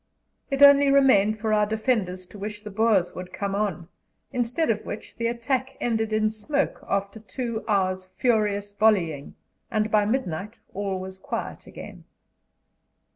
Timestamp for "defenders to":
1.67-2.39